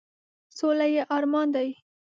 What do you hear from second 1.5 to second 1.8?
دی،.